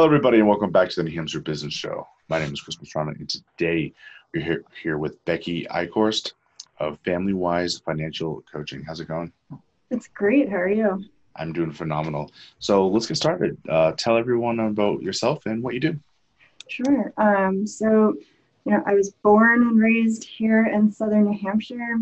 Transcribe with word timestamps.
Hello, 0.00 0.08
everybody, 0.08 0.38
and 0.38 0.48
welcome 0.48 0.70
back 0.70 0.88
to 0.88 0.96
the 0.96 1.02
New 1.02 1.14
Hampshire 1.14 1.40
Business 1.40 1.74
Show. 1.74 2.08
My 2.30 2.38
name 2.38 2.54
is 2.54 2.62
Chris 2.62 2.74
Pastrana, 2.74 3.14
and 3.18 3.28
today 3.28 3.92
we're 4.32 4.42
here, 4.42 4.64
here 4.82 4.96
with 4.96 5.22
Becky 5.26 5.66
Eichhorst 5.66 6.32
of 6.78 6.98
Family 7.00 7.34
Wise 7.34 7.76
Financial 7.84 8.42
Coaching. 8.50 8.82
How's 8.82 9.00
it 9.00 9.08
going? 9.08 9.30
It's 9.90 10.08
great. 10.08 10.48
How 10.48 10.56
are 10.56 10.70
you? 10.70 11.04
I'm 11.36 11.52
doing 11.52 11.70
phenomenal. 11.70 12.32
So 12.60 12.88
let's 12.88 13.08
get 13.08 13.18
started. 13.18 13.58
Uh, 13.68 13.92
tell 13.92 14.16
everyone 14.16 14.58
about 14.58 15.02
yourself 15.02 15.44
and 15.44 15.62
what 15.62 15.74
you 15.74 15.80
do. 15.80 16.00
Sure. 16.68 17.12
Um, 17.18 17.66
so, 17.66 18.14
you 18.64 18.72
know, 18.72 18.82
I 18.86 18.94
was 18.94 19.10
born 19.22 19.60
and 19.60 19.78
raised 19.78 20.24
here 20.24 20.64
in 20.64 20.90
southern 20.90 21.24
New 21.24 21.38
Hampshire. 21.38 21.98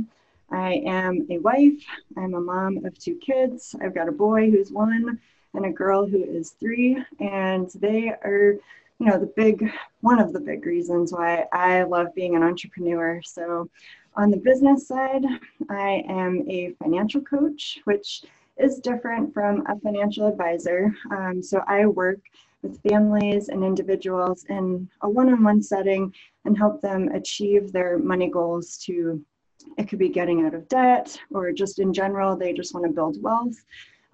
I 0.52 0.74
am 0.86 1.26
a 1.30 1.38
wife. 1.38 1.82
I'm 2.16 2.34
a 2.34 2.40
mom 2.40 2.84
of 2.84 2.96
two 2.96 3.16
kids. 3.16 3.74
I've 3.82 3.92
got 3.96 4.08
a 4.08 4.12
boy 4.12 4.52
who's 4.52 4.70
one 4.70 5.18
and 5.54 5.64
a 5.64 5.70
girl 5.70 6.06
who 6.06 6.22
is 6.22 6.50
three, 6.50 7.02
and 7.20 7.70
they 7.76 8.10
are, 8.10 8.54
you 8.98 9.06
know, 9.06 9.18
the 9.18 9.32
big 9.36 9.70
one 10.00 10.18
of 10.18 10.32
the 10.32 10.40
big 10.40 10.66
reasons 10.66 11.12
why 11.12 11.46
I 11.52 11.82
love 11.84 12.14
being 12.14 12.36
an 12.36 12.42
entrepreneur. 12.42 13.20
So, 13.24 13.68
on 14.16 14.30
the 14.30 14.36
business 14.36 14.88
side, 14.88 15.24
I 15.70 16.02
am 16.08 16.44
a 16.48 16.74
financial 16.82 17.20
coach, 17.20 17.78
which 17.84 18.24
is 18.56 18.80
different 18.80 19.32
from 19.32 19.64
a 19.66 19.78
financial 19.78 20.26
advisor. 20.26 20.94
Um, 21.10 21.42
so, 21.42 21.62
I 21.66 21.86
work 21.86 22.20
with 22.62 22.82
families 22.82 23.48
and 23.48 23.62
individuals 23.62 24.44
in 24.48 24.88
a 25.02 25.08
one 25.08 25.32
on 25.32 25.44
one 25.44 25.62
setting 25.62 26.12
and 26.44 26.58
help 26.58 26.80
them 26.80 27.08
achieve 27.08 27.72
their 27.72 27.98
money 27.98 28.28
goals 28.28 28.78
to 28.78 29.24
it 29.76 29.88
could 29.88 29.98
be 29.98 30.08
getting 30.08 30.44
out 30.44 30.54
of 30.54 30.68
debt 30.68 31.18
or 31.30 31.52
just 31.52 31.78
in 31.78 31.92
general 31.92 32.36
they 32.36 32.52
just 32.52 32.74
want 32.74 32.86
to 32.86 32.92
build 32.92 33.22
wealth 33.22 33.56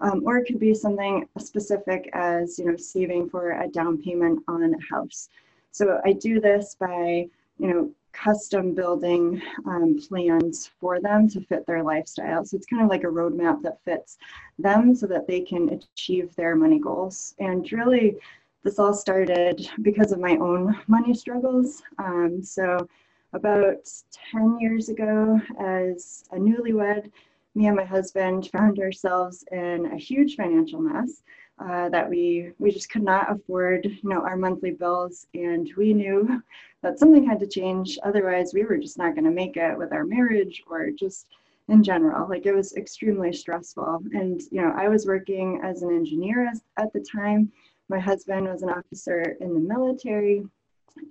um, 0.01 0.23
or 0.25 0.37
it 0.37 0.45
could 0.45 0.59
be 0.59 0.73
something 0.73 1.27
specific 1.37 2.09
as 2.13 2.59
you 2.59 2.65
know 2.65 2.75
saving 2.75 3.29
for 3.29 3.51
a 3.51 3.67
down 3.67 4.01
payment 4.01 4.41
on 4.47 4.63
a 4.63 4.93
house. 4.93 5.29
So 5.71 5.99
I 6.05 6.13
do 6.13 6.39
this 6.39 6.75
by 6.79 7.27
you 7.57 7.67
know 7.67 7.91
custom 8.15 8.73
building 8.73 9.41
um, 9.65 9.99
plans 10.07 10.71
for 10.79 11.01
them 11.01 11.29
to 11.29 11.41
fit 11.41 11.65
their 11.65 11.83
lifestyle. 11.83 12.45
So 12.45 12.55
it's 12.55 12.65
kind 12.65 12.81
of 12.81 12.89
like 12.89 13.03
a 13.03 13.07
roadmap 13.07 13.61
that 13.63 13.83
fits 13.83 14.17
them 14.57 14.95
so 14.95 15.05
that 15.07 15.27
they 15.27 15.41
can 15.41 15.69
achieve 15.69 16.33
their 16.35 16.55
money 16.55 16.79
goals. 16.79 17.35
And 17.39 17.69
really, 17.71 18.15
this 18.63 18.79
all 18.79 18.93
started 18.93 19.69
because 19.81 20.11
of 20.11 20.19
my 20.19 20.37
own 20.37 20.77
money 20.87 21.13
struggles. 21.13 21.83
Um, 21.99 22.41
so 22.41 22.87
about 23.33 23.87
10 24.31 24.59
years 24.59 24.89
ago, 24.89 25.39
as 25.59 26.23
a 26.31 26.37
newlywed, 26.37 27.11
me 27.55 27.67
and 27.67 27.75
my 27.75 27.85
husband 27.85 28.49
found 28.51 28.79
ourselves 28.79 29.43
in 29.51 29.89
a 29.93 29.97
huge 29.97 30.35
financial 30.35 30.81
mess 30.81 31.23
uh, 31.57 31.87
that 31.89 32.09
we 32.09 32.51
we 32.59 32.69
just 32.69 32.89
could 32.89 33.03
not 33.03 33.31
afford 33.31 33.85
you 33.85 34.09
know 34.09 34.21
our 34.21 34.35
monthly 34.35 34.71
bills. 34.71 35.25
And 35.33 35.69
we 35.77 35.93
knew 35.93 36.41
that 36.81 36.99
something 36.99 37.25
had 37.25 37.39
to 37.39 37.47
change. 37.47 37.97
Otherwise 38.03 38.53
we 38.53 38.65
were 38.65 38.77
just 38.77 38.97
not 38.97 39.15
going 39.15 39.25
to 39.25 39.31
make 39.31 39.57
it 39.57 39.77
with 39.77 39.93
our 39.93 40.05
marriage 40.05 40.61
or 40.67 40.91
just 40.91 41.27
in 41.69 41.81
general. 41.81 42.27
Like 42.29 42.45
it 42.45 42.53
was 42.53 42.75
extremely 42.75 43.31
stressful. 43.31 44.03
And 44.11 44.41
you 44.51 44.61
know 44.61 44.73
i 44.75 44.89
was 44.89 45.07
working 45.07 45.61
as 45.63 45.81
an 45.81 45.95
engineer 45.95 46.51
at 46.77 46.93
the 46.93 47.05
time. 47.09 47.51
My 47.87 47.99
husband 47.99 48.47
was 48.47 48.63
an 48.63 48.69
officer 48.69 49.37
in 49.39 49.53
the 49.53 49.59
military. 49.59 50.43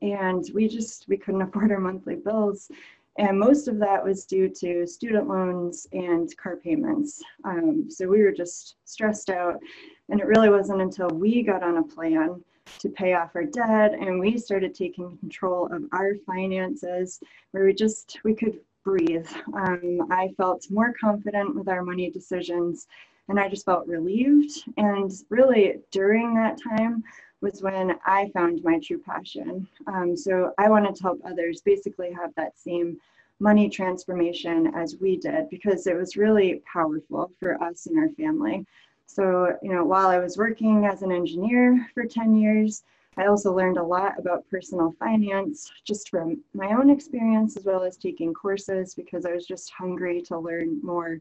And 0.03 0.45
we 0.55 0.69
just 0.69 1.07
we 1.09 1.17
couldn't 1.17 1.43
afford 1.49 1.73
our 1.73 1.81
monthly 1.81 2.17
bills 2.17 2.71
and 3.19 3.39
most 3.39 3.69
of 3.69 3.79
that 3.79 4.03
was 4.03 4.25
due 4.25 4.49
to 4.49 4.87
student 4.87 5.29
loans 5.29 5.87
and 5.93 6.37
car 6.37 6.57
payments. 6.57 7.23
Um, 7.45 7.87
so 7.89 8.09
we 8.09 8.23
were 8.23 8.33
just 8.33 8.77
stressed 8.85 9.31
out. 9.31 9.61
And 10.09 10.21
it 10.21 10.27
really 10.27 10.51
wasn't 10.51 10.83
until 10.83 11.09
we 11.09 11.43
got 11.43 11.63
on 11.63 11.77
a 11.77 11.83
plan 11.83 12.43
to 12.79 12.89
pay 12.89 13.15
off 13.15 13.31
our 13.35 13.45
debt 13.45 13.93
and 13.93 14.19
we 14.19 14.39
started 14.39 14.75
taking 14.75 15.17
control 15.19 15.69
of 15.71 15.85
our 15.93 16.15
finances 16.27 17.21
where 17.53 17.65
we 17.65 17.75
just, 17.75 18.19
we 18.25 18.35
could 18.35 18.59
breathe. 18.85 19.29
Um, 19.55 20.01
I 20.11 20.31
felt 20.37 20.67
more 20.71 20.93
confident 21.01 21.55
with 21.55 21.69
our 21.69 21.83
money 21.83 22.11
decisions 22.11 22.87
and 23.29 23.39
I 23.39 23.49
just 23.49 23.65
felt 23.65 23.87
relieved. 23.87 24.65
And 24.77 25.11
really 25.31 25.77
during 25.91 26.35
that 26.35 26.59
time, 26.61 27.05
was 27.45 27.63
when 27.63 27.95
I 28.07 28.31
found 28.31 28.65
my 28.65 28.81
true 28.81 28.99
passion. 28.99 29.69
Um, 29.87 30.17
so 30.17 30.53
I 30.59 30.69
wanted 30.71 30.97
to 30.97 31.03
help 31.03 31.21
others 31.25 31.61
basically 31.61 32.11
have 32.11 32.35
that 32.37 32.59
same 32.59 32.97
money 33.39 33.69
transformation 33.69 34.73
as 34.75 34.97
we 34.97 35.19
did 35.19 35.51
because 35.51 35.87
it 35.87 35.95
was 35.95 36.17
really 36.17 36.63
powerful 36.73 37.31
for 37.39 37.63
us 37.63 37.87
and 37.87 37.99
our 37.99 38.09
family. 38.11 38.67
So, 39.07 39.57
you 39.63 39.73
know, 39.73 39.85
while 39.85 40.09
I 40.09 40.19
was 40.19 40.39
working 40.39 40.87
as 40.87 41.03
an 41.03 41.13
engineer 41.13 41.87
for 41.93 42.07
10 42.07 42.35
years, 42.35 42.83
I 43.19 43.27
also 43.27 43.55
learned 43.55 43.77
a 43.77 43.83
lot 43.83 44.19
about 44.19 44.49
personal 44.49 44.95
finance 44.99 45.71
just 45.85 46.09
from 46.09 46.43
my 46.55 46.73
own 46.73 46.89
experience 46.89 47.59
as 47.59 47.65
well 47.65 47.83
as 47.83 47.99
taking 47.99 48.33
courses 48.33 48.95
because 48.95 49.27
I 49.27 49.33
was 49.33 49.47
just 49.47 49.71
hungry 49.71 50.23
to 50.23 50.39
learn 50.39 50.81
more. 50.83 51.21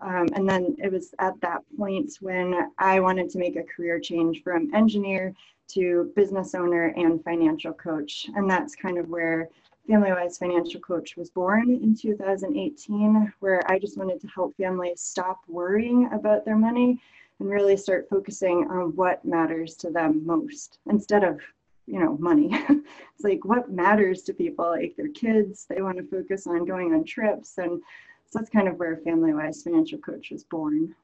Um, 0.00 0.28
and 0.34 0.48
then 0.48 0.76
it 0.78 0.92
was 0.92 1.14
at 1.18 1.40
that 1.40 1.62
point 1.76 2.14
when 2.20 2.70
I 2.78 3.00
wanted 3.00 3.28
to 3.30 3.38
make 3.38 3.56
a 3.56 3.64
career 3.64 3.98
change 4.00 4.42
from 4.42 4.72
engineer 4.74 5.34
to 5.68 6.12
business 6.16 6.54
owner 6.54 6.94
and 6.96 7.22
financial 7.22 7.72
coach. 7.72 8.28
And 8.34 8.50
that's 8.50 8.74
kind 8.74 8.98
of 8.98 9.08
where 9.08 9.48
Family 9.88 10.12
Wise 10.12 10.38
Financial 10.38 10.80
Coach 10.80 11.16
was 11.16 11.30
born 11.30 11.70
in 11.70 11.96
2018, 11.96 13.32
where 13.40 13.62
I 13.70 13.78
just 13.78 13.96
wanted 13.96 14.20
to 14.20 14.28
help 14.28 14.56
families 14.56 15.00
stop 15.00 15.40
worrying 15.48 16.10
about 16.12 16.44
their 16.44 16.56
money 16.56 17.00
and 17.40 17.48
really 17.48 17.76
start 17.76 18.08
focusing 18.10 18.66
on 18.70 18.94
what 18.96 19.24
matters 19.24 19.76
to 19.76 19.90
them 19.90 20.26
most 20.26 20.78
instead 20.90 21.22
of 21.22 21.40
you 21.86 21.98
know 21.98 22.18
money 22.18 22.50
it's 22.68 23.22
like 23.22 23.44
what 23.44 23.70
matters 23.70 24.22
to 24.22 24.34
people 24.34 24.66
like 24.66 24.94
their 24.96 25.08
kids 25.08 25.64
they 25.70 25.80
want 25.80 25.96
to 25.96 26.04
focus 26.04 26.48
on 26.48 26.66
going 26.66 26.92
on 26.92 27.04
trips 27.04 27.56
and 27.58 27.80
so 28.26 28.38
that's 28.38 28.50
kind 28.50 28.66
of 28.66 28.74
where 28.74 28.96
family 28.98 29.32
wise 29.32 29.62
financial 29.62 29.98
coach 29.98 30.30
was 30.30 30.42
born 30.42 30.94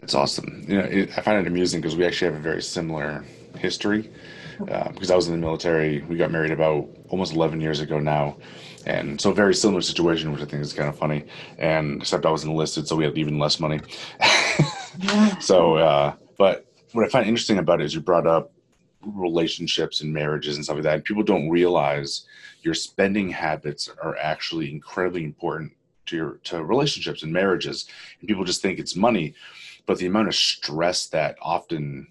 that's 0.00 0.14
awesome. 0.14 0.64
You 0.68 0.78
know, 0.78 0.84
it, 0.84 1.10
I 1.16 1.20
find 1.20 1.38
it 1.38 1.46
amusing 1.46 1.80
because 1.80 1.96
we 1.96 2.04
actually 2.04 2.32
have 2.32 2.40
a 2.40 2.42
very 2.42 2.62
similar 2.62 3.24
history. 3.56 4.10
Uh, 4.70 4.90
because 4.90 5.10
I 5.10 5.16
was 5.16 5.26
in 5.26 5.32
the 5.32 5.38
military, 5.38 6.02
we 6.02 6.16
got 6.16 6.30
married 6.30 6.50
about 6.50 6.88
almost 7.10 7.34
11 7.34 7.60
years 7.60 7.80
ago 7.80 7.98
now, 7.98 8.38
and 8.86 9.20
so 9.20 9.30
very 9.32 9.54
similar 9.54 9.82
situation, 9.82 10.32
which 10.32 10.40
I 10.40 10.46
think 10.46 10.62
is 10.62 10.72
kind 10.72 10.88
of 10.88 10.96
funny. 10.96 11.26
And 11.58 12.00
except 12.00 12.24
I 12.24 12.30
was 12.30 12.44
enlisted, 12.44 12.88
so 12.88 12.96
we 12.96 13.04
had 13.04 13.18
even 13.18 13.38
less 13.38 13.60
money. 13.60 13.80
yeah. 14.98 15.34
So, 15.40 15.76
uh, 15.76 16.14
but 16.38 16.64
what 16.92 17.04
I 17.04 17.08
find 17.08 17.28
interesting 17.28 17.58
about 17.58 17.82
it 17.82 17.84
is 17.84 17.94
you 17.94 18.00
brought 18.00 18.26
up 18.26 18.50
relationships 19.02 20.00
and 20.00 20.10
marriages 20.12 20.56
and 20.56 20.64
stuff 20.64 20.76
like 20.76 20.84
that. 20.84 20.94
And 20.94 21.04
people 21.04 21.22
don't 21.22 21.50
realize 21.50 22.26
your 22.62 22.72
spending 22.72 23.28
habits 23.28 23.90
are 24.02 24.16
actually 24.16 24.70
incredibly 24.70 25.22
important 25.22 25.72
to 26.06 26.16
your 26.16 26.30
to 26.44 26.64
relationships 26.64 27.22
and 27.22 27.30
marriages. 27.30 27.86
And 28.20 28.28
people 28.28 28.44
just 28.44 28.62
think 28.62 28.78
it's 28.78 28.96
money 28.96 29.34
but 29.86 29.98
the 29.98 30.06
amount 30.06 30.28
of 30.28 30.34
stress 30.34 31.06
that 31.06 31.38
often 31.40 32.08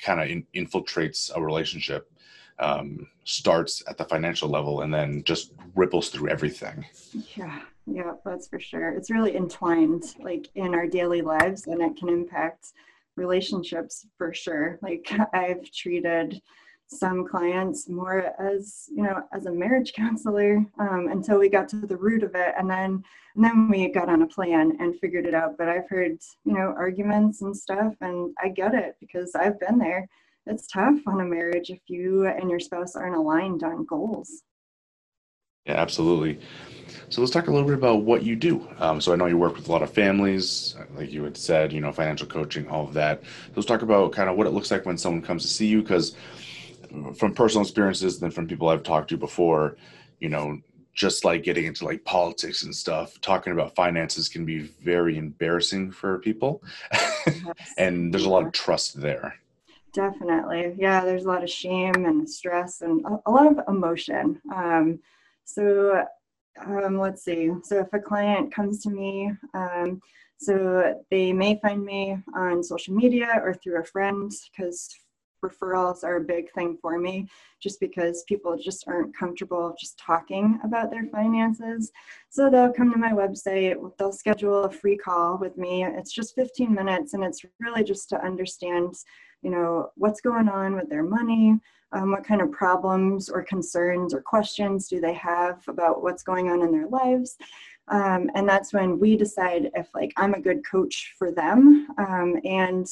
kind 0.00 0.20
of 0.20 0.28
in, 0.28 0.46
infiltrates 0.54 1.30
a 1.34 1.42
relationship 1.42 2.10
um, 2.58 3.06
starts 3.24 3.82
at 3.88 3.98
the 3.98 4.04
financial 4.04 4.48
level 4.48 4.80
and 4.80 4.92
then 4.92 5.22
just 5.24 5.52
ripples 5.74 6.08
through 6.08 6.28
everything. 6.28 6.84
Yeah, 7.36 7.60
yeah, 7.86 8.12
that's 8.24 8.48
for 8.48 8.58
sure. 8.58 8.90
It's 8.90 9.10
really 9.10 9.36
entwined 9.36 10.14
like 10.18 10.48
in 10.54 10.74
our 10.74 10.86
daily 10.86 11.22
lives 11.22 11.66
and 11.66 11.82
it 11.82 11.96
can 11.96 12.08
impact 12.08 12.72
relationships 13.16 14.06
for 14.16 14.32
sure. 14.32 14.78
Like 14.82 15.10
I've 15.32 15.70
treated 15.70 16.40
some 16.88 17.26
clients 17.26 17.88
more 17.88 18.32
as 18.40 18.88
you 18.94 19.02
know 19.02 19.22
as 19.32 19.46
a 19.46 19.50
marriage 19.50 19.92
counselor 19.96 20.64
um, 20.78 21.08
until 21.10 21.38
we 21.38 21.48
got 21.48 21.68
to 21.68 21.76
the 21.76 21.96
root 21.96 22.22
of 22.22 22.34
it. 22.34 22.54
And 22.58 22.70
then 22.70 23.02
and 23.34 23.44
then 23.44 23.68
we 23.68 23.88
got 23.88 24.08
on 24.08 24.22
a 24.22 24.26
plan 24.26 24.76
and 24.80 24.98
figured 24.98 25.26
it 25.26 25.34
out. 25.34 25.56
But 25.58 25.68
i've 25.68 25.88
heard 25.88 26.18
you 26.44 26.52
know 26.52 26.74
arguments 26.76 27.42
and 27.42 27.56
stuff 27.56 27.94
and 28.00 28.34
i 28.42 28.48
get 28.48 28.74
it 28.74 28.96
because 29.00 29.34
i've 29.34 29.58
been 29.60 29.78
there. 29.78 30.08
It's 30.48 30.68
tough 30.68 31.00
on 31.08 31.20
a 31.20 31.24
marriage 31.24 31.70
if 31.70 31.80
you 31.88 32.26
and 32.26 32.48
your 32.48 32.60
spouse 32.60 32.94
aren't 32.94 33.16
aligned 33.16 33.64
on 33.64 33.84
goals. 33.84 34.42
Yeah 35.64 35.74
absolutely. 35.74 36.38
So 37.08 37.20
let's 37.20 37.32
talk 37.32 37.48
a 37.48 37.52
little 37.52 37.66
bit 37.66 37.76
about 37.76 38.02
what 38.02 38.22
you 38.22 38.36
do. 38.36 38.68
Um, 38.78 39.00
so 39.00 39.12
I 39.12 39.16
know 39.16 39.26
you 39.26 39.38
work 39.38 39.56
with 39.56 39.68
a 39.68 39.72
lot 39.72 39.82
of 39.82 39.90
families, 39.90 40.76
like 40.94 41.10
you 41.10 41.22
had 41.24 41.36
said, 41.36 41.72
you 41.72 41.80
know, 41.80 41.92
financial 41.92 42.26
coaching, 42.26 42.68
all 42.68 42.84
of 42.84 42.94
that. 42.94 43.22
So 43.22 43.52
let's 43.56 43.66
talk 43.66 43.82
about 43.82 44.12
kind 44.12 44.28
of 44.28 44.36
what 44.36 44.46
it 44.46 44.50
looks 44.50 44.70
like 44.70 44.86
when 44.86 44.98
someone 44.98 45.22
comes 45.22 45.42
to 45.42 45.48
see 45.48 45.66
you, 45.66 45.82
because 45.82 46.16
from 47.16 47.34
personal 47.34 47.62
experiences 47.62 48.18
than 48.18 48.30
from 48.30 48.46
people 48.46 48.68
I've 48.68 48.82
talked 48.82 49.10
to 49.10 49.16
before, 49.16 49.76
you 50.20 50.28
know, 50.28 50.58
just 50.94 51.24
like 51.24 51.42
getting 51.42 51.66
into 51.66 51.84
like 51.84 52.04
politics 52.04 52.62
and 52.62 52.74
stuff, 52.74 53.20
talking 53.20 53.52
about 53.52 53.74
finances 53.74 54.28
can 54.28 54.46
be 54.46 54.60
very 54.60 55.18
embarrassing 55.18 55.92
for 55.92 56.18
people. 56.18 56.62
and 57.78 58.12
there's 58.12 58.24
a 58.24 58.30
lot 58.30 58.46
of 58.46 58.52
trust 58.52 59.00
there. 59.00 59.34
Definitely. 59.92 60.74
Yeah, 60.78 61.04
there's 61.04 61.24
a 61.24 61.28
lot 61.28 61.42
of 61.42 61.50
shame 61.50 62.06
and 62.06 62.28
stress 62.28 62.80
and 62.80 63.04
a, 63.26 63.30
lot 63.30 63.46
of 63.46 63.60
emotion. 63.68 64.40
Um, 64.54 64.98
so 65.44 66.04
um, 66.64 66.98
let's 66.98 67.24
see. 67.24 67.50
So 67.62 67.80
if 67.80 67.92
a 67.92 67.98
client 67.98 68.54
comes 68.54 68.82
to 68.82 68.90
me, 68.90 69.32
um, 69.54 70.00
so 70.38 71.02
they 71.10 71.32
may 71.32 71.58
find 71.60 71.84
me 71.84 72.18
on 72.34 72.62
social 72.62 72.94
media 72.94 73.40
or 73.42 73.54
through 73.54 73.80
a 73.80 73.84
friend 73.84 74.30
because 74.50 74.94
referrals 75.48 76.04
are 76.04 76.16
a 76.16 76.24
big 76.24 76.50
thing 76.52 76.76
for 76.80 76.98
me 76.98 77.28
just 77.60 77.80
because 77.80 78.24
people 78.28 78.56
just 78.56 78.86
aren't 78.86 79.16
comfortable 79.16 79.74
just 79.78 79.98
talking 79.98 80.58
about 80.64 80.90
their 80.90 81.06
finances. 81.06 81.92
So 82.28 82.50
they'll 82.50 82.72
come 82.72 82.92
to 82.92 82.98
my 82.98 83.12
website, 83.12 83.76
they'll 83.98 84.12
schedule 84.12 84.64
a 84.64 84.70
free 84.70 84.96
call 84.96 85.38
with 85.38 85.56
me. 85.56 85.84
It's 85.84 86.12
just 86.12 86.34
15 86.34 86.72
minutes 86.72 87.14
and 87.14 87.24
it's 87.24 87.44
really 87.60 87.84
just 87.84 88.08
to 88.10 88.24
understand, 88.24 88.94
you 89.42 89.50
know, 89.50 89.90
what's 89.96 90.20
going 90.20 90.48
on 90.48 90.74
with 90.74 90.88
their 90.88 91.04
money, 91.04 91.58
um, 91.92 92.10
what 92.10 92.24
kind 92.24 92.42
of 92.42 92.52
problems 92.52 93.28
or 93.28 93.42
concerns 93.42 94.12
or 94.12 94.20
questions 94.20 94.88
do 94.88 95.00
they 95.00 95.14
have 95.14 95.62
about 95.68 96.02
what's 96.02 96.22
going 96.22 96.50
on 96.50 96.62
in 96.62 96.72
their 96.72 96.88
lives. 96.88 97.36
Um, 97.88 98.30
and 98.34 98.48
that's 98.48 98.72
when 98.72 98.98
we 98.98 99.16
decide 99.16 99.70
if 99.74 99.88
like 99.94 100.12
I'm 100.16 100.34
a 100.34 100.40
good 100.40 100.66
coach 100.68 101.14
for 101.18 101.30
them 101.30 101.86
um, 101.98 102.36
and 102.44 102.86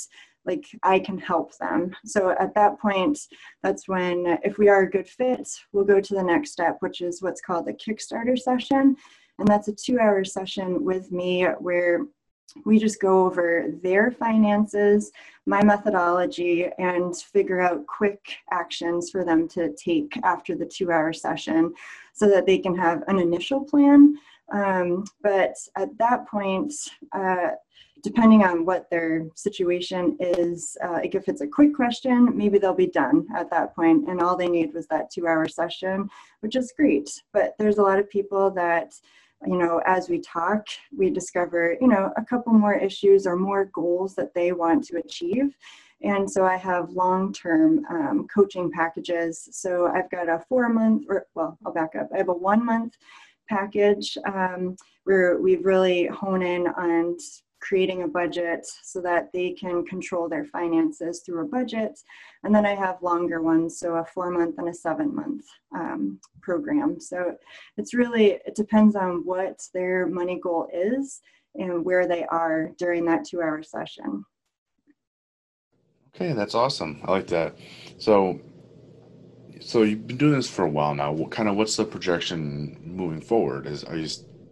like 0.46 0.64
I 0.82 0.99
can 0.99 1.19
help 1.19 1.56
them. 1.58 1.94
So 2.05 2.31
at 2.38 2.55
that 2.55 2.79
point, 2.79 3.19
that's 3.62 3.88
when 3.88 4.38
if 4.43 4.58
we 4.58 4.69
are 4.69 4.82
a 4.82 4.91
good 4.91 5.08
fit, 5.08 5.49
we'll 5.73 5.85
go 5.85 6.00
to 6.00 6.14
the 6.14 6.23
next 6.23 6.52
step, 6.52 6.76
which 6.81 7.00
is 7.00 7.23
what's 7.23 7.41
called 7.41 7.67
the 7.67 7.73
Kickstarter 7.73 8.38
session. 8.38 8.96
And 9.38 9.49
that's 9.49 9.69
a 9.69 9.73
two 9.73 9.99
hour 9.99 10.25
session 10.25 10.85
with 10.85 11.11
me 11.11 11.44
where 11.44 12.06
we 12.64 12.79
just 12.79 13.00
go 13.00 13.26
over 13.26 13.67
their 13.82 14.12
finances, 14.12 15.11
my 15.46 15.62
methodology, 15.62 16.69
and 16.79 17.17
figure 17.17 17.61
out 17.61 17.87
quick 17.87 18.37
actions 18.52 19.11
for 19.11 19.25
them 19.25 19.49
to 19.49 19.75
take 19.75 20.17
after 20.23 20.55
the 20.55 20.67
two 20.67 20.93
hour 20.93 21.12
session 21.12 21.75
so 22.12 22.29
that 22.29 22.47
they 22.47 22.58
can 22.58 22.76
have 22.76 23.02
an 23.08 23.19
initial 23.19 23.64
plan. 23.64 24.17
Um, 24.52 25.05
but 25.23 25.55
at 25.76 25.97
that 25.99 26.29
point, 26.29 26.73
uh, 27.12 27.52
depending 28.04 28.44
on 28.44 28.64
what 28.64 28.88
their 28.90 29.26
situation 29.34 30.16
is, 30.20 30.76
uh, 30.84 30.92
like 30.92 31.14
if 31.14 31.26
it's 31.26 31.40
a 31.40 31.46
quick 31.46 31.74
question, 31.74 32.36
maybe 32.36 32.58
they'll 32.58 32.74
be 32.74 32.86
done 32.86 33.26
at 33.34 33.50
that 33.50 33.74
point, 33.74 34.08
and 34.08 34.20
all 34.20 34.36
they 34.36 34.48
need 34.48 34.72
was 34.74 34.86
that 34.88 35.10
two 35.10 35.26
hour 35.26 35.48
session, 35.48 36.08
which 36.40 36.54
is 36.54 36.74
great. 36.76 37.10
But 37.32 37.54
there's 37.58 37.78
a 37.78 37.82
lot 37.82 37.98
of 37.98 38.08
people 38.08 38.50
that 38.52 38.92
you 39.46 39.58
know, 39.58 39.82
as 39.84 40.08
we 40.08 40.20
talk, 40.20 40.66
we 40.96 41.10
discover, 41.10 41.76
you 41.80 41.88
know, 41.88 42.12
a 42.16 42.24
couple 42.24 42.52
more 42.52 42.74
issues 42.74 43.26
or 43.26 43.36
more 43.36 43.66
goals 43.66 44.14
that 44.14 44.32
they 44.32 44.52
want 44.52 44.84
to 44.84 44.96
achieve. 44.96 45.54
And 46.02 46.30
so 46.30 46.44
I 46.44 46.56
have 46.56 46.90
long 46.90 47.32
term 47.32 47.84
um, 47.90 48.26
coaching 48.34 48.70
packages. 48.70 49.48
So 49.52 49.86
I've 49.86 50.10
got 50.10 50.28
a 50.28 50.44
four 50.48 50.68
month, 50.68 51.04
or 51.08 51.26
well, 51.34 51.58
I'll 51.64 51.72
back 51.72 51.94
up. 51.94 52.08
I 52.14 52.18
have 52.18 52.28
a 52.28 52.34
one 52.34 52.64
month 52.64 52.96
package 53.48 54.16
um, 54.26 54.76
where 55.04 55.38
we 55.38 55.56
really 55.56 56.06
hone 56.06 56.42
in 56.42 56.66
on 56.68 57.16
creating 57.64 58.02
a 58.02 58.08
budget 58.08 58.66
so 58.82 59.00
that 59.00 59.32
they 59.32 59.50
can 59.52 59.84
control 59.87 60.28
their 60.28 60.44
finances 60.44 61.20
through 61.20 61.43
a 61.43 61.49
budget. 61.49 61.99
And 62.43 62.55
then 62.55 62.66
I 62.66 62.75
have 62.75 63.02
longer 63.02 63.40
ones, 63.40 63.78
so 63.78 63.96
a 63.96 64.05
four 64.05 64.31
month 64.31 64.58
and 64.58 64.69
a 64.69 64.75
seven 64.75 65.14
month 65.14 65.46
um, 65.75 66.20
program. 66.43 67.00
So 67.00 67.37
it's 67.78 67.94
really, 67.94 68.32
it 68.46 68.55
depends 68.55 68.94
on 68.96 69.25
what 69.25 69.62
their 69.72 70.06
money 70.06 70.38
goal 70.38 70.69
is 70.72 71.22
and 71.55 71.84
where 71.84 72.06
they 72.06 72.25
are 72.26 72.72
during 72.78 73.06
that 73.06 73.25
two 73.25 73.40
hour 73.40 73.62
session. 73.62 74.25
Okay, 76.14 76.32
that's 76.32 76.55
awesome. 76.55 77.00
I 77.05 77.11
like 77.11 77.26
that. 77.28 77.56
So, 77.99 78.40
so 79.61 79.82
you've 79.82 80.06
been 80.06 80.19
doing 80.19 80.34
this 80.34 80.50
for 80.50 80.64
a 80.64 80.70
while 80.70 80.94
now. 80.94 81.12
What 81.12 81.31
kind 81.31 81.49
of 81.49 81.56
what's 81.56 81.76
the 81.76 81.84
projection 81.84 82.78
moving 82.84 83.22
forward? 83.22 83.66
Is 83.66 83.84
are 83.84 83.96
you 83.96 84.08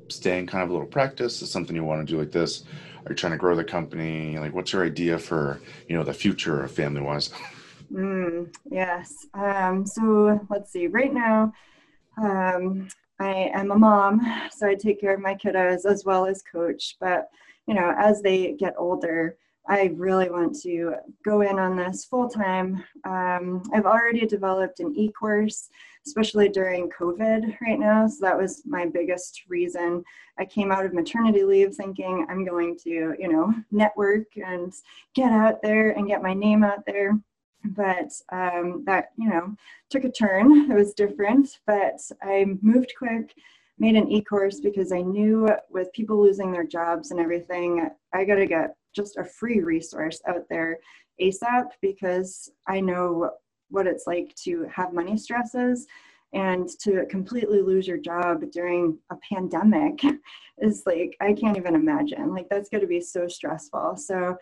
staying 0.09 0.47
kind 0.47 0.65
of 0.65 0.71
a 0.71 0.73
little 0.73 0.89
practice? 0.89 1.43
Is 1.43 1.51
something 1.51 1.77
you 1.77 1.85
want 1.85 2.07
to 2.07 2.13
do 2.13 2.19
like 2.19 2.33
this? 2.33 2.65
Are 3.05 3.13
you 3.13 3.17
trying 3.17 3.33
to 3.33 3.39
grow 3.39 3.57
the 3.57 3.65
company? 3.65 4.39
Like, 4.39 4.55
what's 4.55 4.73
your 4.73 4.85
idea 4.85 5.19
for 5.19 5.61
you 5.89 5.97
know 5.97 6.05
the 6.05 6.15
future 6.15 6.63
of 6.63 6.71
Family 6.71 7.01
Wise? 7.01 7.31
Mm, 7.93 8.55
yes. 8.71 9.27
Um, 9.35 9.85
so 9.87 10.41
let's 10.49 10.73
see. 10.73 10.87
Right 10.87 11.13
now, 11.13 11.53
um, 12.23 12.89
I 13.19 13.51
am 13.55 13.71
a 13.71 13.79
mom, 13.79 14.21
so 14.51 14.69
I 14.69 14.75
take 14.75 15.01
care 15.01 15.15
of 15.15 15.21
my 15.21 15.35
kiddos 15.35 15.85
as 15.85 16.05
well 16.05 16.27
as 16.27 16.43
coach. 16.43 16.97
But 17.01 17.29
you 17.67 17.75
know, 17.75 17.95
as 17.99 18.23
they 18.23 18.53
get 18.53 18.75
older, 18.79 19.37
I 19.69 19.93
really 19.95 20.29
want 20.29 20.59
to 20.63 20.95
go 21.25 21.43
in 21.43 21.59
on 21.59 21.77
this 21.77 22.05
full 22.05 22.29
time. 22.29 22.83
Um, 23.05 23.63
I've 23.73 23.87
already 23.87 24.27
developed 24.27 24.81
an 24.81 24.95
e 24.97 25.11
course, 25.13 25.69
especially 26.07 26.49
during 26.49 26.91
COVID 26.91 27.57
right 27.61 27.79
now. 27.79 28.07
So 28.09 28.19
that 28.23 28.37
was 28.37 28.63
my 28.67 28.87
biggest 28.87 29.43
reason. 29.49 30.05
I 30.39 30.45
came 30.45 30.73
out 30.73 30.85
of 30.85 30.95
maternity 30.95 31.45
leave 31.45 31.75
thinking 31.75 32.27
I'm 32.29 32.45
going 32.45 32.77
to, 32.85 33.15
you 33.19 33.29
know, 33.29 33.55
network 33.71 34.27
and 34.37 34.73
get 35.15 35.31
out 35.31 35.63
there 35.63 35.91
and 35.91 36.09
get 36.09 36.23
my 36.23 36.35
name 36.35 36.65
out 36.65 36.85
there. 36.87 37.19
But 37.65 38.11
um, 38.33 38.83
that, 38.87 39.11
you 39.17 39.29
know, 39.29 39.55
took 39.91 40.03
a 40.03 40.11
turn. 40.11 40.71
It 40.71 40.75
was 40.75 40.95
different, 40.95 41.61
but 41.67 42.01
I 42.21 42.47
moved 42.61 42.95
quick 42.99 43.33
made 43.79 43.97
an 43.97 44.11
e-course 44.13 44.61
because 44.61 44.93
I 44.93 45.01
knew 45.01 45.49
with 45.69 45.93
people 45.93 46.23
losing 46.23 46.53
their 46.53 46.67
jobs 46.67 47.11
and 47.11 47.19
everything, 47.19 47.89
I 48.13 48.25
got 48.25 48.37
to 48.37 48.47
get 48.47 48.77
just 48.95 49.17
a 49.17 49.25
free 49.25 49.61
resource 49.61 50.21
out 50.27 50.45
there 50.49 50.79
ASAP 51.21 51.69
because 51.81 52.51
I 52.67 52.81
know 52.81 53.31
what 53.71 53.87
it's 53.87 54.07
like 54.07 54.35
to 54.45 54.67
have 54.75 54.93
money 54.93 55.17
stresses 55.17 55.87
and 56.35 56.69
to 56.81 57.05
completely 57.07 57.61
lose 57.61 57.87
your 57.87 57.99
job 57.99 58.43
during 58.51 58.99
a 59.11 59.17
pandemic 59.29 60.01
is 60.59 60.83
like 60.87 61.17
I 61.21 61.33
can't 61.33 61.57
even 61.57 61.75
imagine. 61.75 62.35
Like 62.35 62.49
that's 62.49 62.69
going 62.69 62.81
to 62.81 62.87
be 62.87 63.01
so 63.01 63.29
stressful. 63.29 63.97
So 63.97 64.37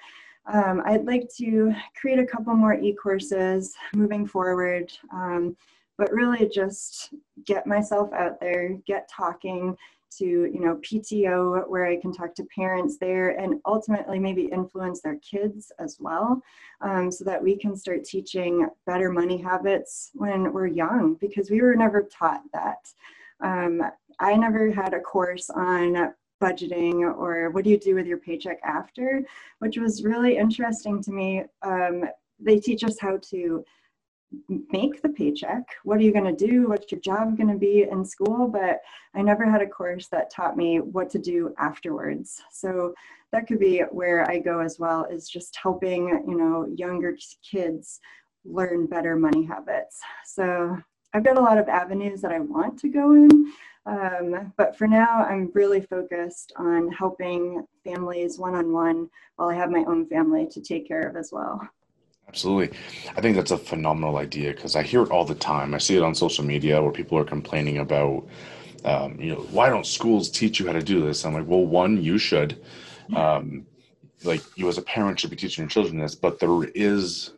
um, 0.53 0.83
I'd 0.85 1.05
like 1.05 1.29
to 1.39 1.73
create 2.01 2.19
a 2.19 2.27
couple 2.27 2.55
more 2.55 2.75
e-courses 2.75 3.75
moving 3.95 4.27
forward. 4.27 4.93
Um, 5.13 5.57
but 5.99 6.13
really 6.13 6.49
just 6.49 7.13
get 7.45 7.67
myself 7.67 8.11
out 8.15 8.41
there, 8.41 8.79
get 8.87 9.07
talking, 9.07 9.77
to 10.19 10.25
you 10.25 10.61
know 10.61 10.77
PTO 10.77 11.69
where 11.69 11.87
I 11.87 11.97
can 11.97 12.13
talk 12.13 12.35
to 12.37 12.45
parents 12.45 12.97
there 12.99 13.31
and 13.31 13.61
ultimately 13.67 14.19
maybe 14.19 14.45
influence 14.45 15.01
their 15.01 15.17
kids 15.17 15.73
as 15.79 15.99
well 16.01 16.43
um, 16.81 17.11
so 17.11 17.25
that 17.25 17.43
we 17.43 17.57
can 17.57 17.77
start 17.77 18.05
teaching 18.05 18.69
better 18.87 19.11
money 19.11 19.39
habits 19.39 20.11
when 20.15 20.53
we're 20.53 20.67
young 20.67 21.15
because 21.21 21.51
we 21.51 21.63
were 21.63 21.75
never 21.75 22.03
taught 22.03 22.43
that. 22.53 22.89
Um, 23.41 23.83
I 24.19 24.37
never 24.37 24.71
had 24.71 24.95
a 24.95 25.01
course 25.01 25.49
on 25.51 26.13
budgeting 26.43 27.01
or 27.03 27.51
what 27.51 27.65
do 27.65 27.71
you 27.71 27.79
do 27.79 27.95
with 27.95 28.07
your 28.07 28.19
paycheck 28.19 28.61
after, 28.65 29.23
which 29.59 29.77
was 29.77 30.05
really 30.05 30.37
interesting 30.37 31.03
to 31.03 31.13
me. 31.13 31.45
Um, 31.63 32.05
they 32.39 32.59
teach 32.59 32.85
us 32.85 32.99
how 32.99 33.19
to 33.31 33.65
make 34.49 35.03
the 35.03 35.09
paycheck. 35.09 35.65
What 35.85 35.99
are 35.99 36.03
you 36.03 36.13
going 36.13 36.37
to 36.37 36.47
do? 36.47 36.69
What's 36.69 36.91
your 36.93 37.01
job 37.01 37.37
going 37.37 37.51
to 37.51 37.59
be 37.59 37.87
in 37.91 38.05
school? 38.05 38.49
But 38.49 38.81
I 39.15 39.23
never 39.23 39.49
had 39.49 39.63
a 39.63 39.67
course 39.67 40.09
that 40.09 40.31
taught 40.31 40.57
me 40.57 40.79
what 40.79 41.11
to 41.11 41.19
do 41.19 41.55
afterwards. 41.59 42.41
So 42.53 42.95
that 43.33 43.47
could 43.47 43.59
be 43.59 43.81
where 43.91 44.29
I 44.31 44.39
go 44.39 44.61
as 44.61 44.79
well 44.79 45.05
is 45.05 45.29
just 45.29 45.59
helping, 45.61 46.09
you 46.29 46.37
know, 46.37 46.73
younger 46.77 47.17
kids 47.49 48.01
learn 48.45 48.87
better 48.87 49.17
money 49.17 49.45
habits. 49.45 50.01
So 50.25 50.77
I've 51.13 51.25
got 51.25 51.37
a 51.37 51.43
lot 51.43 51.59
of 51.59 51.69
avenues 51.69 52.21
that 52.23 52.33
I 52.33 52.41
want 52.41 52.79
to 52.81 52.89
go 52.89 53.13
in. 53.13 53.53
Um, 53.87 54.53
but 54.57 54.77
for 54.77 54.87
now, 54.87 55.25
I'm 55.25 55.51
really 55.55 55.81
focused 55.81 56.53
on 56.57 56.91
helping 56.93 57.65
families 57.83 58.39
one 58.39 58.55
on 58.55 58.73
one 58.73 59.09
while 59.37 59.49
I 59.49 59.55
have 59.55 59.71
my 59.71 59.85
own 59.87 60.07
family 60.07 60.47
to 60.51 60.61
take 60.61 60.87
care 60.87 61.09
of 61.09 61.17
as 61.17 61.31
well. 61.33 61.61
Absolutely. 62.29 62.79
I 63.17 63.21
think 63.21 63.37
that's 63.37 63.51
a 63.51 63.59
phenomenal 63.59 64.17
idea 64.17 64.53
because 64.53 64.77
I 64.77 64.83
hear 64.83 65.03
it 65.03 65.11
all 65.11 65.25
the 65.25 65.35
time. 65.35 65.75
I 65.75 65.79
see 65.79 65.97
it 65.97 66.03
on 66.03 66.15
social 66.15 66.45
media 66.45 66.81
where 66.81 66.93
people 66.93 67.19
are 67.19 67.25
complaining 67.25 67.79
about, 67.79 68.27
um, 68.85 69.21
you 69.21 69.33
know, 69.33 69.41
why 69.51 69.69
don't 69.69 69.87
schools 69.87 70.31
teach 70.31 70.61
you 70.61 70.67
how 70.67 70.73
to 70.73 70.83
do 70.83 71.05
this? 71.05 71.25
I'm 71.25 71.35
like, 71.35 71.47
well, 71.47 71.67
one, 71.67 72.03
you 72.03 72.19
should. 72.19 72.63
Um, 73.15 73.67
like, 74.23 74.43
you 74.57 74.69
as 74.69 74.79
a 74.79 74.83
parent 74.83 75.19
should 75.19 75.31
be 75.31 75.37
teaching 75.37 75.63
your 75.63 75.71
children 75.71 75.99
this, 75.99 76.15
but 76.15 76.39
there 76.39 76.65
is 76.75 77.33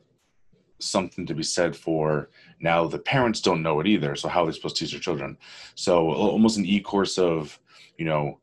something 0.79 1.25
to 1.27 1.35
be 1.35 1.43
said 1.45 1.77
for 1.77 2.29
now 2.61 2.87
the 2.87 2.99
parents 2.99 3.41
don't 3.41 3.63
know 3.63 3.81
it 3.81 3.87
either. 3.87 4.15
So, 4.17 4.29
how 4.29 4.43
are 4.43 4.47
they 4.47 4.53
supposed 4.53 4.77
to 4.77 4.85
teach 4.85 4.93
their 4.93 5.01
children? 5.01 5.39
So, 5.75 6.11
almost 6.13 6.59
an 6.59 6.67
e 6.67 6.81
course 6.81 7.19
of, 7.19 7.59
you 7.99 8.05
know, 8.05 8.39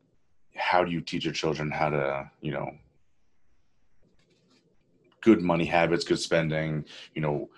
how 0.56 0.84
do 0.84 0.90
you 0.90 1.00
teach 1.00 1.24
your 1.24 1.34
children 1.34 1.70
how 1.70 1.90
to, 1.90 2.30
you 2.40 2.52
know, 2.52 2.70
good 5.20 5.42
money 5.42 5.64
habits, 5.64 6.04
good 6.04 6.18
spending, 6.18 6.84
you 7.14 7.22
know, 7.22 7.50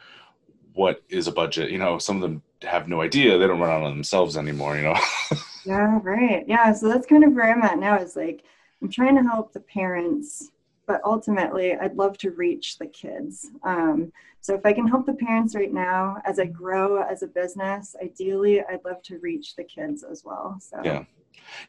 what 0.75 1.03
is 1.09 1.27
a 1.27 1.33
budget? 1.33 1.71
You 1.71 1.79
know, 1.79 1.99
some 1.99 2.17
of 2.17 2.23
them 2.23 2.43
have 2.63 2.89
no 2.89 3.03
idea. 3.03 3.39
They 3.39 3.47
don't 3.47 3.61
run 3.61 3.71
out 3.71 3.83
on 3.83 3.93
themselves 3.93 4.37
anymore, 4.37 4.77
you 4.77 4.83
know? 4.83 4.97
yeah, 5.65 5.99
right. 6.03 6.45
Yeah. 6.47 6.73
So 6.73 6.89
that's 6.89 7.07
kind 7.07 7.25
of 7.25 7.33
where 7.33 7.51
I'm 7.53 7.63
at 7.63 7.79
now 7.79 7.99
is 7.99 8.17
like, 8.17 8.45
I'm 8.81 8.91
trying 8.91 9.17
to 9.17 9.23
help 9.23 9.53
the 9.53 9.61
parents, 9.61 10.51
but 10.87 11.01
ultimately 11.05 11.75
I'd 11.75 11.97
love 11.97 12.19
to 12.19 12.31
reach 12.31 12.79
the 12.79 12.87
kids. 12.87 13.51
Um, 13.63 14.13
so 14.41 14.55
if 14.55 14.67
I 14.67 14.73
can 14.73 14.89
help 14.89 15.07
the 15.07 15.15
parents 15.15 15.55
right 15.55 15.73
now 15.73 16.17
as 16.25 16.41
I 16.41 16.47
grow 16.47 17.03
as 17.03 17.23
a 17.23 17.29
business, 17.29 17.95
ideally 18.03 18.61
I'd 18.63 18.85
love 18.85 19.03
to 19.05 19.19
reach 19.19 19.55
the 19.55 19.65
kids 19.65 20.03
as 20.03 20.25
well. 20.25 20.59
So 20.61 20.81
yeah. 20.85 21.05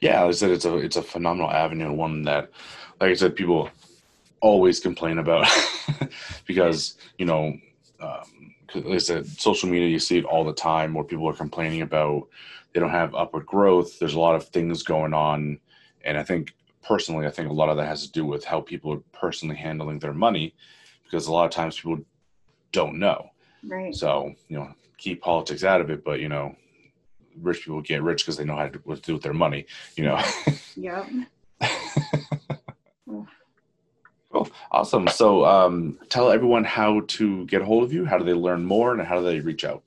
Yeah, 0.01 0.23
I 0.23 0.31
said 0.31 0.51
it's 0.51 0.65
a 0.65 0.77
it's 0.77 0.97
a 0.97 1.01
phenomenal 1.01 1.51
avenue, 1.51 1.91
one 1.91 2.23
that, 2.23 2.51
like 3.01 3.11
I 3.11 3.13
said, 3.15 3.35
people 3.35 3.69
always 4.43 4.79
complain 4.79 5.17
about 5.17 5.47
because 6.45 6.97
you 7.17 7.25
know 7.25 7.57
um, 7.99 8.53
like 8.75 8.95
I 8.95 8.97
said, 8.97 9.27
social 9.27 9.69
media, 9.69 9.87
you 9.87 9.99
see 9.99 10.17
it 10.17 10.25
all 10.25 10.43
the 10.43 10.53
time 10.53 10.93
where 10.93 11.03
people 11.03 11.27
are 11.29 11.33
complaining 11.33 11.81
about 11.81 12.27
they 12.73 12.79
don't 12.79 12.89
have 12.89 13.15
upward 13.15 13.45
growth. 13.45 13.99
There's 13.99 14.15
a 14.15 14.19
lot 14.19 14.35
of 14.35 14.47
things 14.49 14.83
going 14.83 15.13
on. 15.13 15.59
And 16.03 16.17
I 16.17 16.23
think 16.23 16.53
personally, 16.81 17.27
I 17.27 17.29
think 17.29 17.49
a 17.49 17.53
lot 17.53 17.69
of 17.69 17.77
that 17.77 17.87
has 17.87 18.05
to 18.05 18.11
do 18.11 18.25
with 18.25 18.43
how 18.43 18.61
people 18.61 18.91
are 18.93 19.01
personally 19.11 19.55
handling 19.55 19.99
their 19.99 20.13
money 20.13 20.55
because 21.03 21.27
a 21.27 21.31
lot 21.31 21.45
of 21.45 21.51
times 21.51 21.75
people 21.75 21.99
don't 22.71 22.97
know. 22.99 23.29
Right. 23.63 23.93
So, 23.93 24.33
you 24.49 24.57
know, 24.57 24.73
keep 24.97 25.21
politics 25.21 25.63
out 25.63 25.81
of 25.81 25.89
it, 25.89 26.03
but, 26.03 26.19
you 26.19 26.29
know, 26.29 26.55
rich 27.41 27.63
people 27.63 27.81
get 27.81 28.03
rich 28.03 28.23
because 28.23 28.37
they 28.37 28.45
know 28.45 28.55
how 28.55 28.67
to, 28.67 28.79
what 28.79 28.97
to 28.97 29.01
do 29.01 29.13
with 29.13 29.23
their 29.23 29.33
money, 29.33 29.65
you 29.95 30.05
know. 30.05 30.21
Yep. 30.75 31.07
Awesome. 34.73 35.07
So 35.07 35.45
um, 35.45 35.99
tell 36.09 36.31
everyone 36.31 36.63
how 36.63 37.01
to 37.01 37.45
get 37.45 37.61
a 37.61 37.65
hold 37.65 37.83
of 37.83 37.93
you. 37.93 38.05
How 38.05 38.17
do 38.17 38.25
they 38.25 38.33
learn 38.33 38.65
more 38.65 38.91
and 38.91 39.01
how 39.01 39.19
do 39.19 39.25
they 39.25 39.39
reach 39.39 39.63
out? 39.63 39.83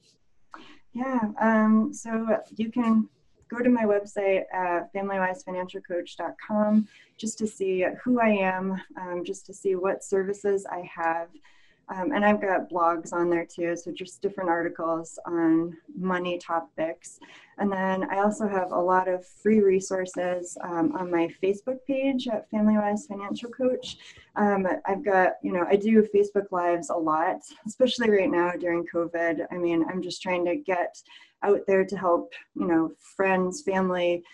Yeah. 0.93 1.21
Um, 1.41 1.93
so 1.93 2.39
you 2.57 2.71
can 2.71 3.09
go 3.49 3.59
to 3.59 3.69
my 3.69 3.83
website 3.83 4.45
at 4.53 4.93
familywisefinancialcoach.com 4.95 6.87
just 7.17 7.37
to 7.39 7.49
see 7.49 7.85
who 8.05 8.21
I 8.21 8.29
am, 8.29 8.81
um, 9.01 9.25
just 9.25 9.45
to 9.47 9.55
see 9.55 9.75
what 9.75 10.05
services 10.05 10.65
I 10.71 10.89
have. 10.95 11.31
Um, 11.89 12.11
and 12.13 12.25
I've 12.25 12.41
got 12.41 12.69
blogs 12.69 13.13
on 13.13 13.31
there 13.31 13.47
too, 13.47 13.77
so 13.77 13.93
just 13.93 14.21
different 14.21 14.51
articles 14.51 15.19
on 15.25 15.77
money 15.97 16.37
topics. 16.39 17.21
And 17.59 17.71
then 17.71 18.11
I 18.11 18.19
also 18.19 18.49
have 18.49 18.73
a 18.73 18.79
lot 18.79 19.07
of 19.09 19.25
free 19.25 19.61
resources 19.61 20.59
um, 20.63 20.97
on 20.97 21.11
my 21.11 21.29
Facebook 21.43 21.79
page 21.87 22.27
at 22.27 22.51
FamilyWise 22.51 23.07
Financial 23.09 23.51
Coach. 23.51 23.99
Um, 24.35 24.67
I've 24.85 25.05
got, 25.05 25.35
you 25.43 25.53
know, 25.53 25.65
I 25.69 25.77
do 25.77 26.07
Facebook 26.15 26.51
Lives 26.51 26.91
a 26.91 26.97
lot, 26.97 27.39
especially 27.67 28.11
right 28.11 28.31
now 28.31 28.53
during 28.59 28.85
COVID. 28.93 29.47
I 29.51 29.57
mean, 29.57 29.85
I'm 29.89 30.03
just 30.03 30.21
trying 30.23 30.45
to 30.47 30.57
get 30.57 31.01
out 31.43 31.61
there 31.69 31.85
to 31.85 31.97
help, 31.97 32.33
you 32.55 32.67
know, 32.67 32.91
friends, 33.17 33.63
family, 33.63 34.25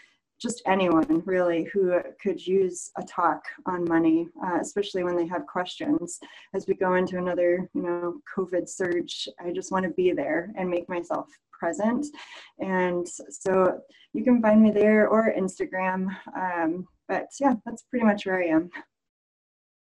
just 0.42 0.62
anyone 0.66 1.22
really 1.24 1.68
who 1.72 1.98
could 2.20 2.44
use 2.44 2.90
a 2.98 3.02
talk 3.02 3.42
on 3.66 3.88
money, 3.88 4.28
uh, 4.44 4.58
especially 4.60 5.04
when 5.04 5.16
they 5.16 5.26
have 5.26 5.46
questions. 5.46 6.18
As 6.52 6.66
we 6.66 6.74
go 6.74 6.94
into 6.94 7.18
another, 7.18 7.70
you 7.74 7.82
know, 7.82 8.16
COVID 8.36 8.68
surge, 8.68 9.28
I 9.40 9.52
just 9.52 9.70
want 9.70 9.84
to 9.84 9.90
be 9.90 10.12
there 10.12 10.52
and 10.56 10.68
make 10.68 10.88
myself 10.88 11.28
present. 11.52 12.06
And 12.58 13.06
so 13.08 13.80
you 14.12 14.24
can 14.24 14.42
find 14.42 14.60
me 14.60 14.72
there 14.72 15.08
or 15.08 15.32
Instagram. 15.32 16.08
Um, 16.36 16.86
but 17.08 17.28
yeah, 17.40 17.54
that's 17.64 17.82
pretty 17.82 18.04
much 18.04 18.26
where 18.26 18.42
I 18.42 18.46
am. 18.46 18.70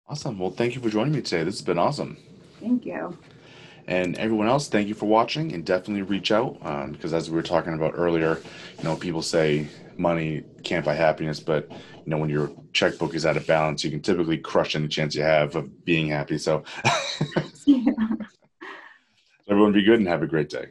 Awesome. 0.09 0.39
Well, 0.39 0.51
thank 0.51 0.73
you 0.73 0.81
for 0.81 0.89
joining 0.89 1.13
me 1.13 1.21
today. 1.21 1.43
This 1.43 1.55
has 1.55 1.65
been 1.65 1.77
awesome. 1.77 2.17
Thank 2.59 2.85
you. 2.85 3.17
And 3.87 4.17
everyone 4.17 4.47
else, 4.47 4.67
thank 4.67 4.87
you 4.89 4.93
for 4.95 5.05
watching 5.05 5.53
and 5.53 5.65
definitely 5.65 6.01
reach 6.03 6.31
out 6.31 6.57
um, 6.61 6.91
because 6.91 7.13
as 7.13 7.29
we 7.29 7.35
were 7.35 7.43
talking 7.43 7.73
about 7.73 7.93
earlier, 7.95 8.43
you 8.81 8.89
know, 8.89 8.95
people 8.97 9.21
say 9.21 9.71
money 9.97 10.43
can't 10.63 10.85
buy 10.85 10.93
happiness, 10.95 11.39
but 11.39 11.71
you 12.05 12.11
know, 12.11 12.17
when 12.17 12.29
your 12.29 12.53
checkbook 12.73 13.15
is 13.15 13.25
out 13.25 13.37
of 13.37 13.47
balance, 13.47 13.83
you 13.83 13.91
can 13.91 14.01
typically 14.01 14.37
crush 14.37 14.75
any 14.75 14.87
chance 14.89 15.15
you 15.15 15.23
have 15.23 15.55
of 15.55 15.85
being 15.85 16.09
happy. 16.09 16.37
So 16.37 16.63
Yeah. 17.65 17.93
everyone 19.49 19.71
be 19.73 19.83
good 19.83 19.99
and 19.99 20.07
have 20.07 20.21
a 20.23 20.27
great 20.27 20.49
day. 20.49 20.67